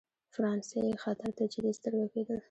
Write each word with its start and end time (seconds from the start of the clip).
فرانسې 0.33 0.81
خطر 1.03 1.29
ته 1.37 1.43
جدي 1.51 1.71
سترګه 1.79 2.07
کېدل. 2.13 2.39